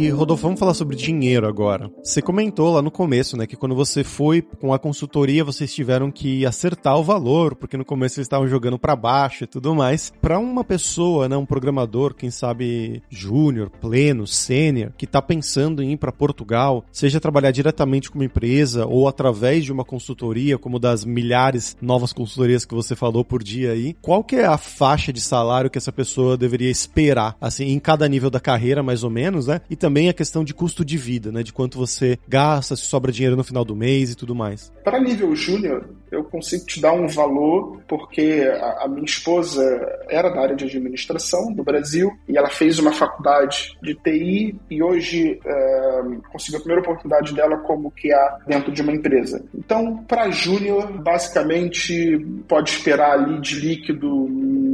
[0.00, 1.90] E, Rodolfo, vamos falar sobre dinheiro agora.
[2.02, 6.10] Você comentou lá no começo, né, que quando você foi com a consultoria, vocês tiveram
[6.10, 10.10] que acertar o valor, porque no começo eles estavam jogando para baixo e tudo mais.
[10.18, 15.92] Para uma pessoa, né, um programador, quem sabe júnior, pleno, sênior, que tá pensando em
[15.92, 20.78] ir para Portugal, seja trabalhar diretamente com uma empresa ou através de uma consultoria, como
[20.78, 25.12] das milhares novas consultorias que você falou por dia aí, qual que é a faixa
[25.12, 29.10] de salário que essa pessoa deveria esperar, assim, em cada nível da carreira, mais ou
[29.10, 29.60] menos, né?
[29.68, 31.42] E também a questão de custo de vida, né?
[31.42, 34.72] De quanto você gasta, se sobra dinheiro no final do mês e tudo mais.
[34.84, 39.62] Para nível júnior, eu consigo te dar um valor porque a, a, minha esposa
[40.08, 44.82] era da área de administração do Brasil e ela fez uma faculdade de TI e
[44.82, 49.44] hoje é, conseguiu a primeira oportunidade dela como QA dentro de uma empresa.
[49.54, 54.28] Então, para júnior, basicamente pode esperar ali de líquido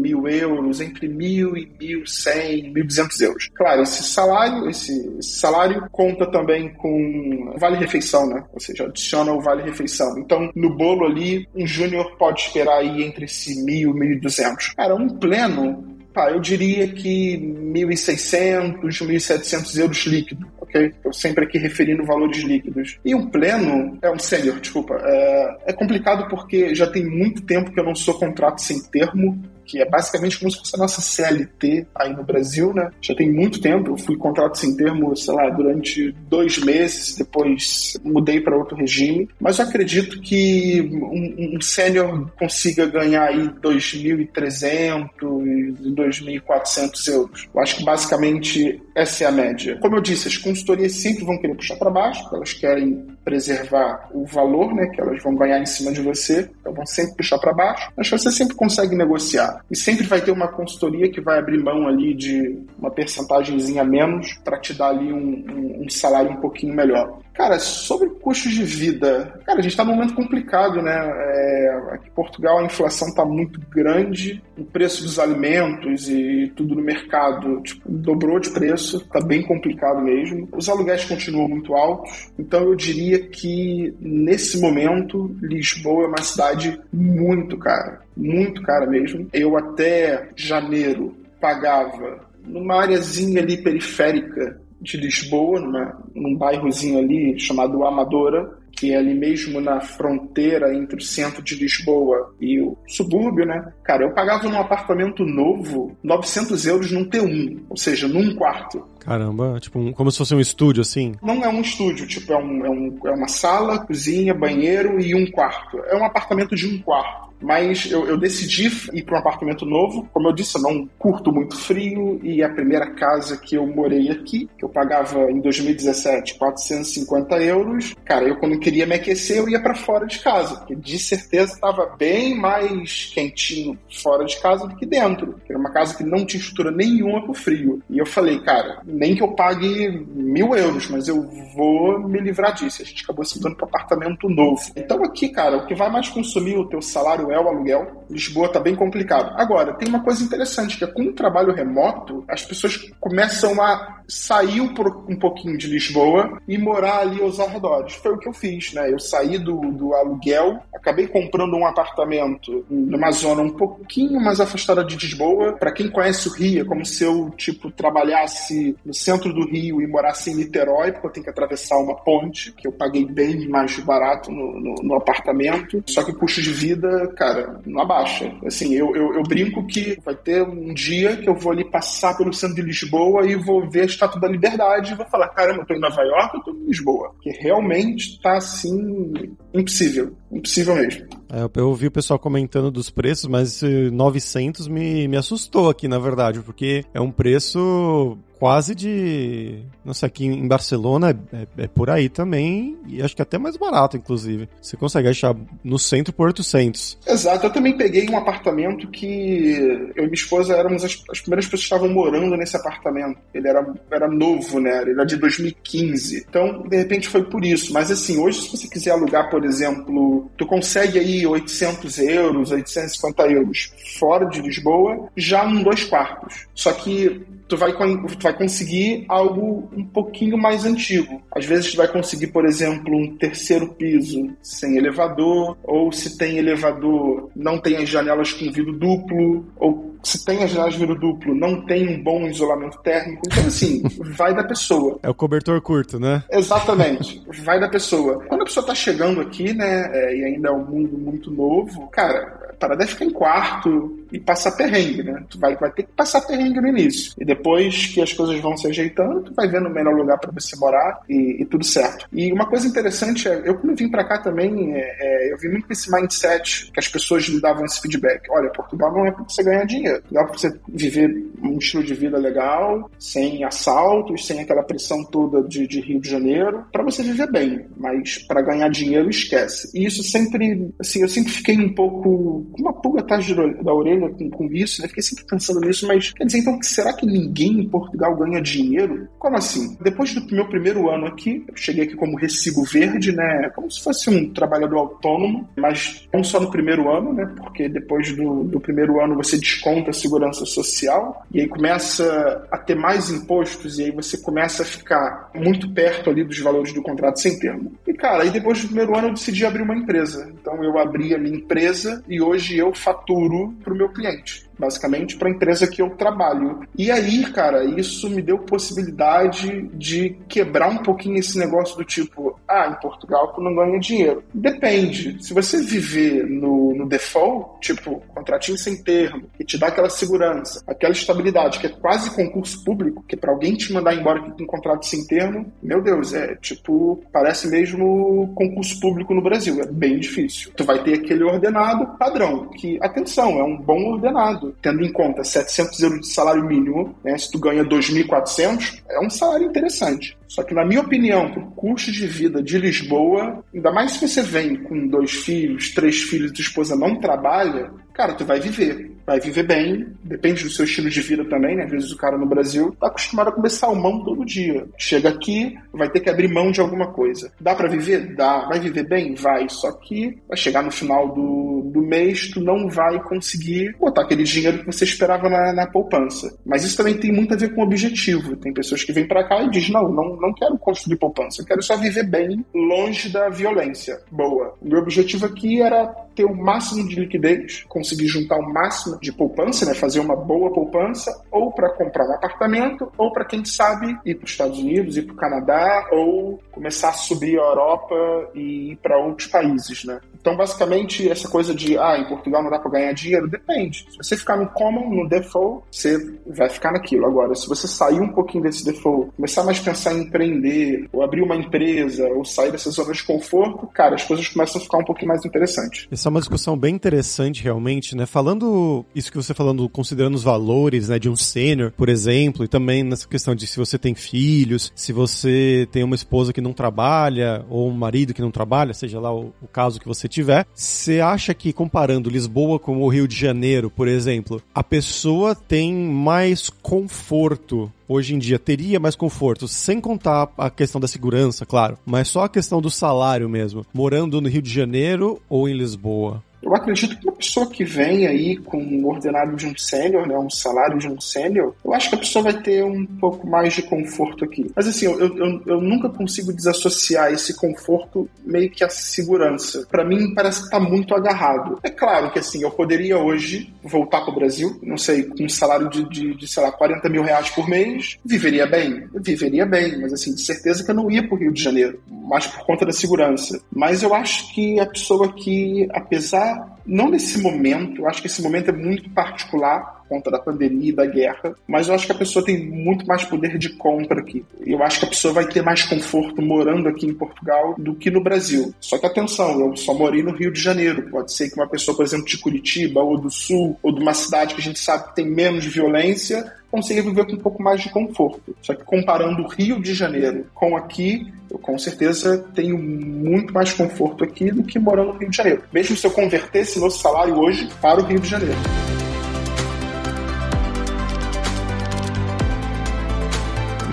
[0.06, 3.50] mil euros, entre mil e mil cem, mil duzentos euros.
[3.54, 8.44] Claro, esse salário, esse, salário conta também com vale refeição, né?
[8.52, 10.18] Ou seja, adiciona o vale refeição.
[10.18, 14.20] Então, no bolo ali um júnior pode esperar aí entre esse mil e mil e
[14.20, 14.72] duzentos.
[14.74, 15.96] Cara, um pleno
[16.30, 20.92] eu diria que 1.600, 1.700 euros líquido, ok?
[21.04, 22.98] Eu sempre aqui referindo valores líquidos.
[23.04, 27.70] E um pleno, é um sênior, desculpa, é, é complicado porque já tem muito tempo
[27.70, 31.00] que eu não sou contrato sem termo, que é basicamente como se fosse a nossa
[31.00, 32.90] CLT aí no Brasil, né?
[33.00, 37.96] Já tem muito tempo, eu fui contrato sem termo, sei lá, durante dois meses, depois
[38.04, 45.10] mudei para outro regime, mas eu acredito que um, um sênior consiga ganhar aí 2.300,
[45.20, 47.48] 2.400 euros.
[47.54, 49.78] Eu acho que basicamente essa é a média.
[49.80, 54.24] Como eu disse, as consultorias sempre vão querer puxar para baixo, elas querem preservar o
[54.24, 57.52] valor né, que elas vão ganhar em cima de você, então vão sempre puxar para
[57.52, 59.64] baixo, mas você sempre consegue negociar.
[59.68, 64.32] E sempre vai ter uma consultoria que vai abrir mão ali de uma percentagemzinha menos
[64.44, 67.18] para te dar ali um, um, um salário um pouquinho melhor.
[67.36, 70.94] Cara, sobre custos de vida, cara, a gente está num momento complicado, né?
[70.94, 76.74] É, aqui em Portugal a inflação está muito grande, o preço dos alimentos e tudo
[76.74, 80.48] no mercado tipo, dobrou de preço, está bem complicado mesmo.
[80.50, 86.80] Os aluguéis continuam muito altos, então eu diria que nesse momento Lisboa é uma cidade
[86.90, 89.28] muito cara, muito cara mesmo.
[89.30, 97.84] Eu até janeiro pagava numa areazinha ali periférica de Lisboa, numa, num bairrozinho ali chamado
[97.84, 103.46] Amadora, que é ali mesmo na fronteira entre o centro de Lisboa e o subúrbio,
[103.46, 103.72] né?
[103.82, 108.86] Cara, eu pagava num apartamento novo 900 euros num T1, ou seja, num quarto.
[109.00, 111.14] Caramba, tipo, um, como se fosse um estúdio, assim?
[111.22, 115.14] Não é um estúdio, tipo, é, um, é, um, é uma sala, cozinha, banheiro e
[115.14, 115.78] um quarto.
[115.86, 117.30] É um apartamento de um quarto.
[117.40, 120.08] Mas eu, eu decidi ir para um apartamento novo.
[120.12, 124.10] Como eu disse, eu não curto muito frio e a primeira casa que eu morei
[124.10, 129.48] aqui, que eu pagava em 2017 450 euros, cara, eu quando queria me aquecer, eu
[129.48, 134.66] ia para fora de casa, porque de certeza estava bem mais quentinho fora de casa
[134.66, 135.40] do que dentro.
[135.48, 137.82] Era uma casa que não tinha estrutura nenhuma para o frio.
[137.90, 141.22] E eu falei, cara, nem que eu pague mil euros, mas eu
[141.54, 142.82] vou me livrar disso.
[142.82, 144.60] A gente acabou se mudando para apartamento novo.
[144.76, 148.05] Então aqui, cara, o que vai mais consumir o teu salário é o aluguel.
[148.10, 149.34] Lisboa está bem complicado.
[149.36, 153.96] Agora, tem uma coisa interessante, que é com o trabalho remoto, as pessoas começam a
[154.08, 157.94] sair um pouquinho de Lisboa e morar ali aos arredores.
[157.94, 158.92] Foi o que eu fiz, né?
[158.92, 164.84] Eu saí do, do aluguel, acabei comprando um apartamento numa zona um pouquinho mais afastada
[164.84, 165.54] de Lisboa.
[165.54, 169.80] Para quem conhece o Rio, é como se eu, tipo, trabalhasse no centro do Rio
[169.82, 173.48] e morasse em Niterói, porque eu tenho que atravessar uma ponte, que eu paguei bem
[173.48, 175.82] mais barato no, no, no apartamento.
[175.86, 178.32] Só que o custo de vida, cara, não abaixa.
[178.44, 182.16] Assim, eu, eu, eu, brinco que vai ter um dia que eu vou ali passar
[182.16, 185.62] pelo centro de Lisboa e vou ver a Estátua da Liberdade e vou falar, caramba,
[185.62, 187.14] eu tô em Nova York, eu tô em Lisboa.
[187.20, 189.12] Que realmente tá, assim,
[189.54, 190.14] impossível.
[190.30, 191.06] Impossível mesmo.
[191.28, 195.98] É, eu ouvi o pessoal comentando dos preços, mas 900 me, me assustou aqui, na
[195.98, 199.62] verdade, porque é um preço quase de.
[199.84, 203.38] Não sei, aqui em Barcelona é, é, é, por aí também, e acho que até
[203.38, 204.48] mais barato, inclusive.
[204.60, 205.34] Você consegue achar
[205.64, 206.98] no centro por 800.
[207.06, 209.56] Exato, eu também peguei um apartamento que
[209.94, 213.18] eu e minha esposa éramos as, as primeiras pessoas que estavam morando nesse apartamento.
[213.32, 214.82] Ele era, era novo, né?
[214.82, 216.26] Ele era de 2015.
[216.28, 217.72] Então, de repente foi por isso.
[217.72, 223.22] Mas assim, hoje, se você quiser alugar, por exemplo, tu consegue aí 800 euros, 850
[223.28, 226.46] euros fora de Lisboa, já um dois quartos.
[226.54, 231.22] Só que tu vai, tu vai conseguir algo um pouquinho mais antigo.
[231.34, 236.38] Às vezes tu vai conseguir, por exemplo, um terceiro piso sem elevador, ou se tem
[236.38, 240.98] elevador, não tem as janelas com vidro duplo, ou se tem as janelas de vidro
[240.98, 243.22] duplo, não tem um bom isolamento térmico.
[243.26, 243.82] Então, assim,
[244.16, 244.98] vai da pessoa.
[245.02, 246.22] É o cobertor curto, né?
[246.30, 247.22] Exatamente.
[247.44, 248.24] Vai da pessoa.
[248.26, 251.86] Quando a pessoa tá chegando aqui, né, é, e ainda é um mundo muito novo,
[251.88, 255.24] cara, parada é ficar em quarto e passar perrengue, né?
[255.28, 257.12] Tu vai, vai ter que passar perrengue no início.
[257.18, 260.32] E depois que as coisas vão se ajeitando, tu vai vendo o melhor lugar para
[260.32, 262.06] você morar e, e, tudo certo.
[262.12, 265.48] E uma coisa interessante é, eu quando vim para cá também, é, é, eu vi
[265.48, 268.22] muito com esse mindset que as pessoas me davam esse feedback.
[268.30, 270.02] Olha, Portugal não é para você ganhar dinheiro.
[270.10, 271.10] Dá para você viver
[271.42, 276.08] um estilo de vida legal, sem assaltos, sem aquela pressão toda de, de Rio de
[276.08, 277.66] Janeiro, para você viver bem.
[277.76, 279.70] Mas para ganhar dinheiro, esquece.
[279.74, 283.26] E isso sempre, assim, eu sempre fiquei um pouco com uma pulga atrás
[283.62, 284.88] da orelha com, com isso, né?
[284.88, 289.08] Fiquei sempre pensando nisso, mas quer dizer, então, será que ninguém em Portugal ganha dinheiro?
[289.18, 289.76] Como assim?
[289.80, 293.50] Depois do meu primeiro ano aqui, eu cheguei aqui como recibo verde, né?
[293.54, 297.26] Como se fosse um trabalhador autônomo, mas não só no primeiro ano, né?
[297.36, 302.58] Porque depois do, do primeiro ano você desconta a segurança social e aí começa a
[302.58, 306.82] ter mais impostos e aí você começa a ficar muito perto ali dos valores do
[306.82, 307.72] contrato sem termo.
[307.98, 310.30] Cara, aí depois do primeiro ano eu decidi abrir uma empresa.
[310.32, 315.16] Então eu abri a minha empresa e hoje eu faturo para o meu cliente basicamente,
[315.16, 316.60] para a empresa que eu trabalho.
[316.76, 322.38] E aí, cara, isso me deu possibilidade de quebrar um pouquinho esse negócio do tipo,
[322.48, 324.22] ah, em Portugal tu não ganha dinheiro.
[324.32, 325.22] Depende.
[325.22, 330.62] Se você viver no, no default, tipo, contratinho sem termo, que te dá aquela segurança,
[330.66, 334.46] aquela estabilidade, que é quase concurso público, que para alguém te mandar embora com um
[334.46, 337.85] contrato sem termo, meu Deus, é tipo, parece mesmo
[338.34, 339.60] concurso público no Brasil.
[339.60, 340.52] É bem difícil.
[340.56, 345.24] Tu vai ter aquele ordenado padrão, que, atenção, é um bom ordenado tendo em conta
[345.24, 350.16] 700 euros de salário mínimo, né, se tu ganha 2.400, é um salário interessante.
[350.28, 354.22] Só que, na minha opinião, o custo de vida de Lisboa, ainda mais se você
[354.22, 358.94] vem com dois filhos, três filhos e tua esposa não trabalha, cara, tu vai viver.
[359.06, 361.64] Vai viver bem, depende do seu estilo de vida também, né?
[361.64, 364.66] Às vezes o cara no Brasil tá acostumado a comer salmão todo dia.
[364.76, 367.32] Chega aqui, vai ter que abrir mão de alguma coisa.
[367.40, 368.16] Dá para viver?
[368.16, 368.46] Dá.
[368.46, 369.14] Vai viver bem?
[369.14, 369.48] Vai.
[369.48, 374.24] Só que vai chegar no final do, do mês, tu não vai conseguir botar aquele
[374.24, 376.36] dinheiro que você esperava na, na poupança.
[376.44, 378.36] Mas isso também tem muito a ver com o objetivo.
[378.36, 381.46] Tem pessoas que vêm para cá e dizem, não, não, não quero construir poupança, eu
[381.46, 384.00] quero só viver bem, longe da violência.
[384.10, 384.54] Boa.
[384.60, 389.12] O meu objetivo aqui era ter o máximo de liquidez, conseguir juntar o máximo de
[389.12, 393.96] poupança, né, fazer uma boa poupança, ou para comprar um apartamento, ou para quem sabe
[394.04, 397.94] ir para os Estados Unidos, ir para o Canadá, ou começar a subir a Europa
[398.34, 400.00] e ir para outros países, né?
[400.20, 403.86] Então, basicamente, essa coisa de, ah, em Portugal não dá para ganhar dinheiro, depende.
[403.90, 407.06] Se você ficar no common, no default, você vai ficar naquilo.
[407.06, 411.04] Agora, se você sair um pouquinho desse default, começar mais a pensar em empreender, ou
[411.04, 414.78] abrir uma empresa, ou sair dessa zona de conforto, cara, as coisas começam a ficar
[414.78, 415.86] um pouquinho mais interessantes.
[415.92, 418.06] Essa é uma discussão bem interessante, realmente, né?
[418.06, 422.48] Falando isso que você falando, considerando os valores, né, de um sênior, por exemplo, e
[422.48, 426.52] também nessa questão de se você tem filhos, se você tem uma esposa que não
[426.52, 430.46] trabalha, ou um marido que não trabalha, seja lá o, o caso que você tiver,
[430.54, 435.74] você acha que comparando Lisboa com o Rio de Janeiro, por exemplo, a pessoa tem
[435.74, 441.78] mais conforto hoje em dia teria mais conforto, sem contar a questão da segurança, claro,
[441.84, 446.22] mas só a questão do salário mesmo, morando no Rio de Janeiro ou em Lisboa?
[446.46, 450.16] Eu acredito que uma pessoa que vem aí com um ordenado de um sênior, né,
[450.16, 453.52] um salário de um sênior, eu acho que a pessoa vai ter um pouco mais
[453.52, 454.48] de conforto aqui.
[454.54, 459.66] Mas assim, eu, eu, eu nunca consigo desassociar esse conforto meio que à segurança.
[459.68, 461.58] Para mim, parece que tá muito agarrado.
[461.64, 465.28] É claro que assim, eu poderia hoje voltar para o Brasil, não sei, com um
[465.28, 468.86] salário de, de, de, sei lá, 40 mil reais por mês, viveria bem?
[468.94, 471.80] Viveria bem, mas assim, de certeza que eu não ia para o Rio de Janeiro,
[471.90, 473.40] mais por conta da segurança.
[473.52, 476.35] Mas eu acho que a pessoa que, apesar
[476.66, 480.86] não nesse momento, acho que esse momento é muito particular conta da pandemia e da
[480.86, 484.24] guerra, mas eu acho que a pessoa tem muito mais poder de compra aqui.
[484.44, 487.90] Eu acho que a pessoa vai ter mais conforto morando aqui em Portugal do que
[487.90, 488.54] no Brasil.
[488.60, 490.90] Só que atenção, eu só morei no Rio de Janeiro.
[490.90, 493.94] Pode ser que uma pessoa, por exemplo, de Curitiba ou do Sul, ou de uma
[493.94, 497.60] cidade que a gente sabe que tem menos violência, consiga viver com um pouco mais
[497.60, 498.34] de conforto.
[498.42, 503.52] Só que comparando o Rio de Janeiro com aqui, eu com certeza tenho muito mais
[503.52, 505.42] conforto aqui do que morando no Rio de Janeiro.
[505.52, 508.38] Mesmo se eu convertesse meu salário hoje para o Rio de Janeiro.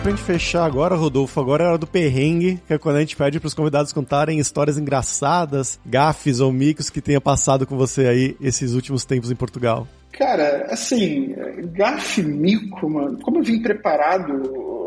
[0.04, 3.16] Pra gente fechar agora, Rodolfo, agora é hora do perrengue, que é quando a gente
[3.16, 8.36] pede pros convidados contarem histórias engraçadas, gafes ou micos que tenha passado com você aí
[8.42, 9.88] esses últimos tempos em Portugal.
[10.12, 11.34] Cara, assim,
[11.72, 14.83] gafe mico, mano, como eu vim preparado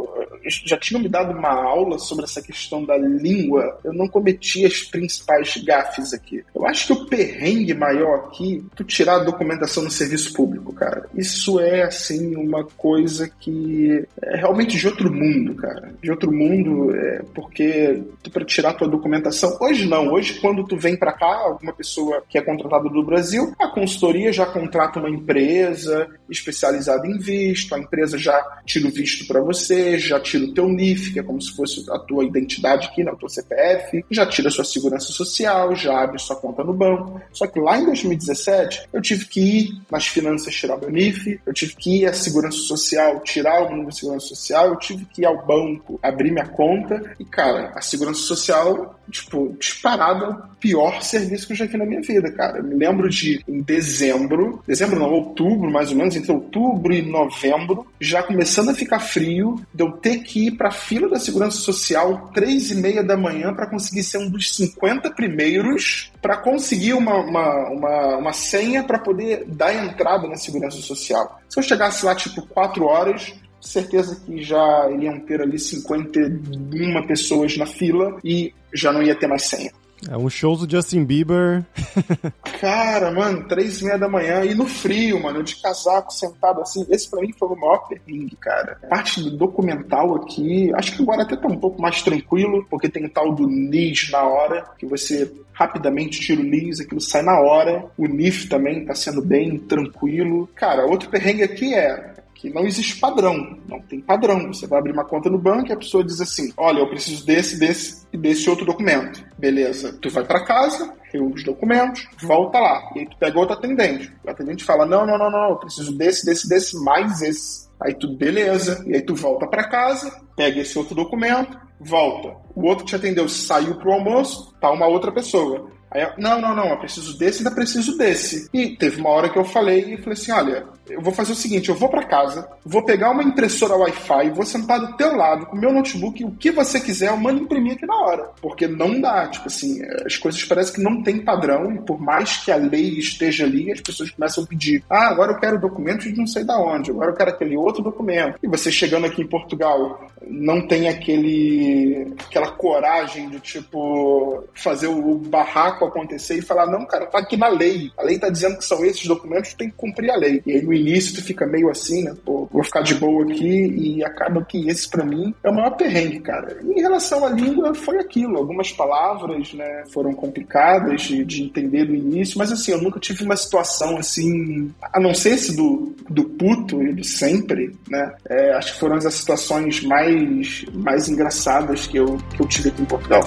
[0.65, 4.83] já tinham me dado uma aula sobre essa questão da língua, eu não cometi as
[4.83, 6.45] principais gafes aqui.
[6.55, 11.09] Eu acho que o perrengue maior aqui, tu tirar a documentação no serviço público, cara.
[11.15, 15.93] Isso é, assim, uma coisa que é realmente de outro mundo, cara.
[16.03, 20.77] De outro mundo, é porque tu para tirar tua documentação, hoje não, hoje quando tu
[20.77, 25.11] vem para cá, alguma pessoa que é contratada do Brasil, a consultoria já contrata uma
[25.11, 30.55] empresa especializada em visto, a empresa já tira o visto para você, já tira o
[30.55, 34.27] teu NIF, que é como se fosse a tua identidade aqui, né, tua CPF, já
[34.27, 37.21] tira a sua segurança social, já abre sua conta no banco.
[37.33, 41.53] Só que lá em 2017, eu tive que ir nas finanças tirar meu NIF, eu
[41.53, 45.23] tive que ir à segurança social tirar o número de segurança social, eu tive que
[45.23, 51.47] ir ao banco abrir minha conta e, cara, a segurança social, tipo, disparada, pior serviço
[51.47, 52.59] que eu já vi na minha vida, cara.
[52.59, 57.03] Eu me lembro de, em dezembro, dezembro não, outubro, mais ou menos, entre outubro e
[57.03, 61.59] novembro, já começando a ficar frio, de eu ter que ir pra fila da segurança
[61.59, 66.95] social três e meia da manhã para conseguir ser um dos 50 primeiros para conseguir
[66.95, 71.41] uma, uma, uma, uma senha para poder dar entrada na segurança social.
[71.49, 77.57] Se eu chegasse lá, tipo, quatro horas, certeza que já iriam ter ali 51 pessoas
[77.57, 79.73] na fila e já não ia ter mais senha.
[80.09, 81.65] É um show do Justin Bieber.
[82.61, 86.87] Cara, mano, três e meia da manhã e no frio, mano, de casaco sentado assim.
[86.91, 88.79] Esse pra mim foi o maior perrengue, cara.
[88.89, 93.07] Parte do documental aqui, acho que agora até tá um pouco mais tranquilo, porque tem
[93.07, 97.41] o tal do NIS na hora, que você rapidamente tira o NIS, aquilo sai na
[97.41, 97.87] hora.
[97.97, 100.49] O NIF também tá sendo bem tranquilo.
[100.55, 104.53] Cara, outro perrengue aqui é que não existe padrão, não tem padrão.
[104.53, 107.25] Você vai abrir uma conta no banco e a pessoa diz assim: olha, eu preciso
[107.25, 109.25] desse, desse e desse outro documento.
[109.39, 109.99] Beleza.
[110.01, 112.91] Tu vai para casa, reúne os documentos, volta lá.
[112.95, 114.13] E aí tu pega outro atendente.
[114.23, 117.67] O atendente fala: não, não, não, não, eu preciso desse, desse, desse, mais esse.
[117.81, 118.85] Aí tu, beleza.
[118.87, 122.37] E aí tu volta para casa, pega esse outro documento, volta.
[122.55, 125.71] O outro que te atendeu saiu pro almoço, tá uma outra pessoa.
[125.97, 128.51] Aí eu, não, não, não, eu preciso desse, ainda preciso desse.
[128.53, 131.37] E teve uma hora que eu falei e falei assim: olha, eu vou fazer o
[131.37, 135.47] seguinte: eu vou para casa, vou pegar uma impressora Wi-Fi, vou sentar do teu lado
[135.47, 138.31] com meu notebook, o que você quiser, eu mando imprimir aqui na hora.
[138.43, 142.37] Porque não dá, tipo assim, as coisas parecem que não tem padrão, e por mais
[142.37, 146.03] que a lei esteja ali, as pessoas começam a pedir: ah, agora eu quero documento
[146.03, 148.39] de não sei da onde, agora eu quero aquele outro documento.
[148.43, 155.15] E você chegando aqui em Portugal, não tem aquele aquela coragem de, tipo, fazer o
[155.19, 157.91] barraco acontecer e falar: não, cara, tá aqui na lei.
[157.97, 160.43] A lei tá dizendo que são esses documentos, tem que cumprir a lei.
[160.47, 162.15] E aí, início tu fica meio assim, né?
[162.25, 165.71] Pô, vou ficar de boa aqui e acaba que esse para mim é o maior
[165.71, 166.59] perrengue, cara.
[166.63, 168.37] E em relação à língua, foi aquilo.
[168.37, 173.25] Algumas palavras, né, foram complicadas de, de entender no início, mas assim, eu nunca tive
[173.25, 178.15] uma situação assim, a não ser esse do, do puto e do sempre, né?
[178.29, 182.83] É, acho que foram as situações mais, mais engraçadas que eu, que eu tive aqui
[182.83, 183.23] em Portugal.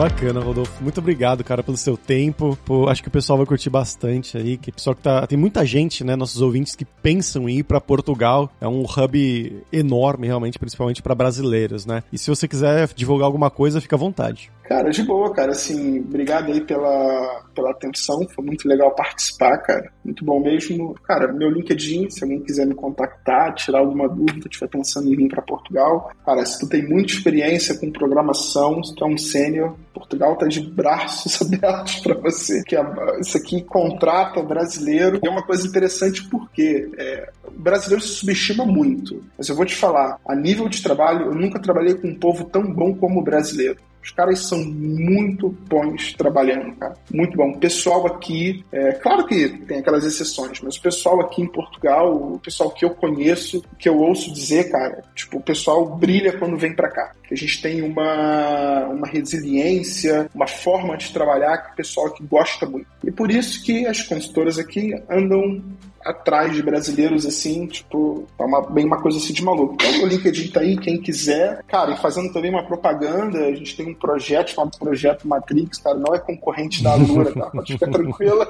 [0.00, 0.82] Bacana, Rodolfo.
[0.82, 2.58] Muito obrigado, cara, pelo seu tempo.
[2.64, 4.56] Pô, acho que o pessoal vai curtir bastante aí.
[4.56, 5.26] Que pessoal que tá.
[5.26, 6.16] Tem muita gente, né?
[6.16, 8.50] Nossos ouvintes que pensam em ir para Portugal.
[8.62, 12.02] É um hub enorme, realmente, principalmente para brasileiros, né?
[12.10, 14.50] E se você quiser divulgar alguma coisa, fica à vontade.
[14.70, 15.50] Cara, de boa, cara.
[15.50, 18.24] Assim, obrigado aí pela, pela atenção.
[18.32, 19.92] Foi muito legal participar, cara.
[20.04, 20.94] Muito bom mesmo.
[21.02, 25.28] Cara, meu LinkedIn, se alguém quiser me contactar, tirar alguma dúvida, estiver pensando em vir
[25.28, 26.12] para Portugal.
[26.24, 30.46] Cara, se tu tem muita experiência com programação, se tu é um sênior, Portugal tá
[30.46, 32.62] de braços abertos para você.
[32.62, 32.76] Que
[33.18, 35.18] isso aqui contrata brasileiro.
[35.20, 39.20] E é uma coisa interessante porque é, o brasileiro se subestima muito.
[39.36, 42.44] Mas eu vou te falar, a nível de trabalho, eu nunca trabalhei com um povo
[42.44, 43.89] tão bom como o brasileiro.
[44.02, 46.94] Os caras são muito bons trabalhando, cara.
[47.12, 47.50] Muito bom.
[47.50, 52.14] O pessoal aqui, é, claro que tem aquelas exceções, mas o pessoal aqui em Portugal,
[52.14, 56.56] o pessoal que eu conheço, que eu ouço dizer, cara, tipo, o pessoal brilha quando
[56.56, 57.12] vem para cá.
[57.30, 62.66] A gente tem uma, uma resiliência, uma forma de trabalhar que o pessoal aqui gosta
[62.66, 62.86] muito.
[63.04, 65.62] E por isso que as consultoras aqui andam
[66.04, 69.74] atrás de brasileiros, assim, tipo, é uma, bem uma coisa assim de maluco.
[69.74, 71.62] Então o LinkedIn tá aí, quem quiser.
[71.64, 75.96] Cara, e fazendo também uma propaganda, a gente tem um projeto chamado Projeto Matrix, cara,
[75.96, 77.50] não é concorrente da Alura, tá?
[77.50, 78.48] Pode ficar tranquila.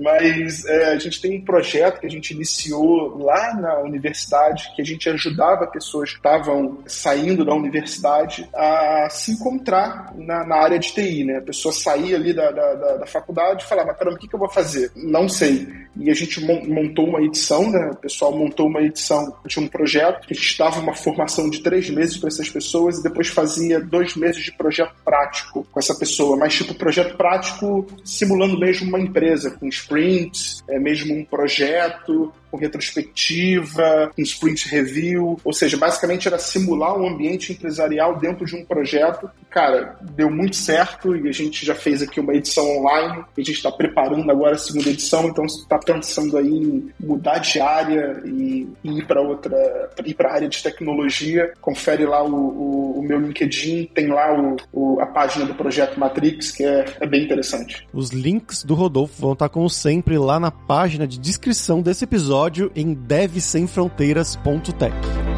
[0.00, 4.82] Mas é, a gente tem um projeto que a gente iniciou lá na universidade, que
[4.82, 10.78] a gente ajudava pessoas que estavam saindo da universidade a se encontrar na, na área
[10.78, 11.38] de TI, né?
[11.38, 14.34] A pessoa saía ali da, da, da, da faculdade e falava, caramba, o que, que
[14.34, 14.90] eu vou fazer?
[14.96, 15.68] Não sei.
[15.96, 17.90] E a gente montou uma edição, né?
[17.92, 22.16] O pessoal montou uma edição de um projeto que estava uma formação de três meses
[22.16, 26.54] para essas pessoas e depois fazia dois meses de projeto prático com essa pessoa, mas
[26.54, 34.12] tipo projeto prático simulando mesmo uma empresa, com sprints, é mesmo um projeto com retrospectiva,
[34.14, 39.28] com sprint review, ou seja, basicamente era simular um ambiente empresarial dentro de um projeto.
[39.48, 43.52] Cara, deu muito certo e a gente já fez aqui uma edição online, a gente
[43.52, 48.68] está preparando agora a segunda edição, então está pensando aí em mudar de área e,
[48.84, 53.18] ir para outra, ir para a área de tecnologia, confere lá o, o, o meu
[53.18, 57.86] LinkedIn, tem lá o, a página do projeto Matrix, que é, é bem interessante.
[57.94, 62.41] Os links do Rodolfo vão estar, como sempre, lá na página de descrição desse episódio
[62.74, 65.31] em devsemfronteiras.tech.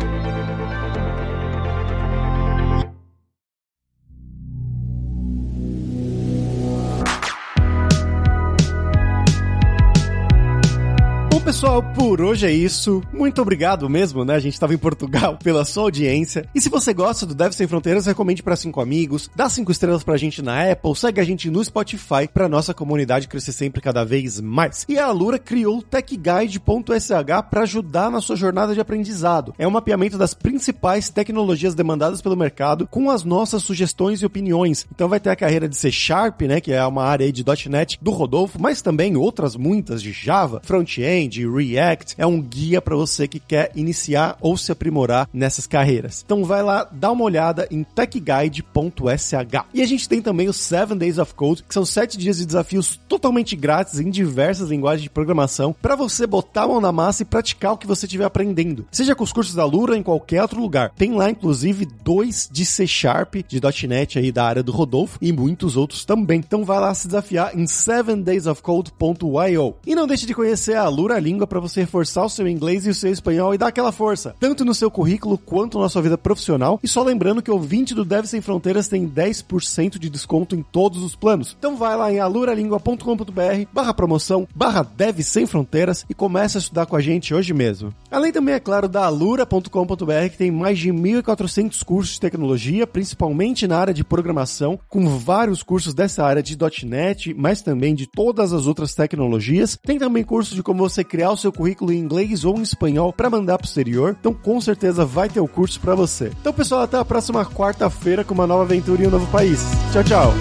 [11.75, 13.03] pessoal, por hoje é isso.
[13.13, 14.35] Muito obrigado mesmo, né?
[14.35, 16.49] A gente estava em Portugal pela sua audiência.
[16.55, 20.05] E se você gosta do Deve Sem Fronteiras, recomende para cinco amigos, dá cinco estrelas
[20.05, 24.05] pra gente na Apple, segue a gente no Spotify pra nossa comunidade crescer sempre cada
[24.05, 24.85] vez mais.
[24.89, 27.11] E a Alura criou o techguide.sh
[27.51, 29.55] para ajudar na sua jornada de aprendizado.
[29.59, 34.87] É um mapeamento das principais tecnologias demandadas pelo mercado com as nossas sugestões e opiniões.
[34.95, 37.99] Então vai ter a carreira de C Sharp, né, que é uma área de .NET
[38.01, 42.97] do Rodolfo, mas também outras muitas de Java, front-end, de React, é um guia para
[42.97, 46.23] você que quer iniciar ou se aprimorar nessas carreiras.
[46.25, 49.33] Então vai lá, dá uma olhada em techguide.sh.
[49.73, 52.47] E a gente tem também os 7 Days of Code, que são 7 dias de
[52.47, 57.23] desafios totalmente grátis em diversas linguagens de programação para você botar a mão na massa
[57.23, 58.87] e praticar o que você estiver aprendendo.
[58.91, 60.93] Seja com os cursos da Lura ou em qualquer outro lugar.
[60.97, 65.33] Tem lá inclusive dois de C Sharp, de .NET aí da área do Rodolfo e
[65.33, 66.39] muitos outros também.
[66.39, 69.75] Então vai lá se desafiar em 7daysofcode.io.
[69.87, 72.91] E não deixe de conhecer a Lura língua para você reforçar o seu inglês e
[72.91, 76.19] o seu espanhol e dar aquela força, tanto no seu currículo quanto na sua vida
[76.19, 76.81] profissional.
[76.83, 80.63] E só lembrando que o 20 do Deve Sem Fronteiras tem 10% de desconto em
[80.65, 81.55] todos os planos.
[81.57, 86.87] Então vai lá em aluralingua.com.br barra promoção, barra Deve Sem Fronteiras e comece a estudar
[86.87, 87.95] com a gente hoje mesmo.
[88.11, 93.69] Além também, é claro, da alura.com.br que tem mais de 1.400 cursos de tecnologia, principalmente
[93.69, 98.53] na área de programação, com vários cursos dessa área de .NET, mas também de todas
[98.53, 99.79] as outras tecnologias.
[99.81, 103.13] Tem também cursos de como você criar o seu currículo em inglês ou em espanhol
[103.13, 104.17] para mandar pro exterior.
[104.19, 106.31] Então, com certeza vai ter o curso para você.
[106.41, 109.61] Então, pessoal, até a próxima quarta-feira com uma nova aventura em um novo país.
[109.93, 110.35] Tchau, tchau.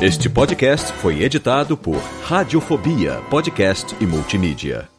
[0.00, 4.91] Este podcast foi editado por Radiofobia, podcast e multimídia.